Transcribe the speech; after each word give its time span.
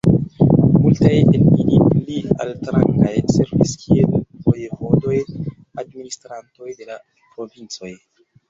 Multaj 0.83 1.11
el 1.17 1.35
ili, 1.49 1.81
pli 1.89 2.15
altrangaj, 2.45 3.13
servis 3.35 3.75
kiel 3.83 4.17
vojevodoj, 4.49 5.21
administrantoj 5.85 6.77
de 6.81 6.91
la 6.93 7.01
provincoj. 7.37 7.97